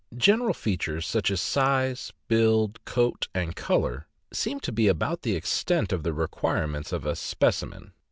General 0.17 0.55
features, 0.55 1.05
such 1.05 1.29
as 1.29 1.39
size, 1.39 2.11
build, 2.27 2.83
coat, 2.85 3.27
and 3.35 3.55
color, 3.55 4.07
seem 4.33 4.59
to 4.61 4.71
be 4.71 4.87
about 4.87 5.21
the 5.21 5.35
extent 5.35 5.93
of 5.93 6.01
the 6.01 6.11
requirements 6.11 6.91
of 6.91 7.05
a" 7.05 7.15
spec 7.31 7.61
imen." 7.61 7.91